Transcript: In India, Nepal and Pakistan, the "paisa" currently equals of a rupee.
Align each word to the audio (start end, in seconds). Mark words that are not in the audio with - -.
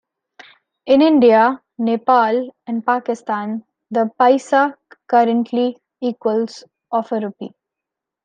In 0.87 1.03
India, 1.03 1.61
Nepal 1.77 2.55
and 2.65 2.83
Pakistan, 2.83 3.63
the 3.91 4.09
"paisa" 4.19 4.73
currently 5.05 5.79
equals 6.01 6.63
of 6.91 7.11
a 7.11 7.19
rupee. 7.19 7.53